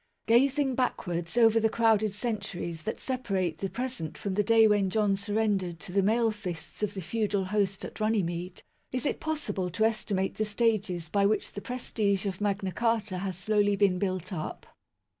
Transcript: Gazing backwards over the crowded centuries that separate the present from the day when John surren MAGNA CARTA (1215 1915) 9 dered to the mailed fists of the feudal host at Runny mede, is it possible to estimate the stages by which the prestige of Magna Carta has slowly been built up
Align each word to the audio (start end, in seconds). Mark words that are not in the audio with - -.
Gazing 0.25 0.73
backwards 0.73 1.37
over 1.37 1.59
the 1.59 1.69
crowded 1.69 2.11
centuries 2.15 2.81
that 2.81 2.99
separate 2.99 3.59
the 3.59 3.69
present 3.69 4.17
from 4.17 4.33
the 4.33 4.41
day 4.41 4.67
when 4.67 4.89
John 4.89 5.11
surren 5.13 5.59
MAGNA 5.61 5.77
CARTA 5.77 5.77
(1215 5.77 5.77
1915) 5.77 5.77
9 5.77 5.77
dered 5.77 5.79
to 5.85 5.91
the 5.91 6.01
mailed 6.01 6.35
fists 6.35 6.81
of 6.81 6.93
the 6.95 7.01
feudal 7.01 7.45
host 7.45 7.85
at 7.85 7.99
Runny 7.99 8.23
mede, 8.23 8.63
is 8.91 9.05
it 9.05 9.19
possible 9.19 9.69
to 9.69 9.85
estimate 9.85 10.33
the 10.33 10.45
stages 10.45 11.07
by 11.07 11.27
which 11.27 11.51
the 11.51 11.61
prestige 11.61 12.25
of 12.25 12.41
Magna 12.41 12.71
Carta 12.71 13.19
has 13.19 13.37
slowly 13.37 13.75
been 13.75 13.99
built 13.99 14.33
up 14.33 14.65